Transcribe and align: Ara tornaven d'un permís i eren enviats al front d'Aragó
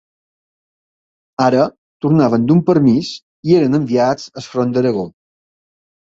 Ara 1.47 1.65
tornaven 2.05 2.47
d'un 2.53 2.63
permís 2.71 3.13
i 3.51 3.57
eren 3.59 3.81
enviats 3.83 4.27
al 4.43 4.49
front 4.49 4.75
d'Aragó 4.79 5.07